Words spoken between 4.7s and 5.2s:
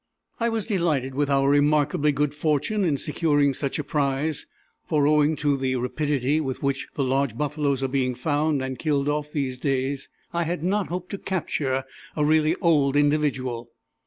for,